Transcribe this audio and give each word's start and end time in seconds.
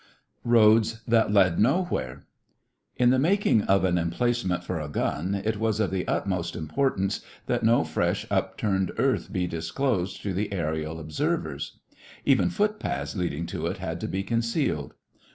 ROADS 0.45 1.03
THAT 1.07 1.31
LED 1.31 1.59
NOWHERE 1.59 2.23
In 2.95 3.11
the 3.11 3.19
making 3.19 3.61
of 3.65 3.83
an 3.83 3.99
emplacement 3.99 4.63
for 4.63 4.79
a 4.79 4.89
gun 4.89 5.39
it 5.45 5.57
was 5.59 5.79
of 5.79 5.91
the 5.91 6.07
utmost 6.07 6.55
importance 6.55 7.21
that 7.45 7.61
no 7.63 7.83
fresh 7.83 8.25
upturned 8.31 8.91
earth 8.97 9.31
be 9.31 9.45
disclosed 9.45 10.23
to 10.23 10.33
the 10.33 10.49
aërial 10.51 10.99
observers. 10.99 11.77
Even 12.25 12.49
foot 12.49 12.79
paths 12.79 13.15
leading 13.15 13.45
to 13.45 13.67
it 13.67 13.77
had 13.77 14.01
to 14.01 14.07
be 14.07 14.23
concealed. 14.23 14.95